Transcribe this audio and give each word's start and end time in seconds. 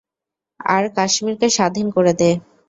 আর 0.59 0.83
কাশ্মীরকে 0.97 1.47
স্বাধীন 1.49 1.87
করে 1.95 2.11
দে। 2.13 2.29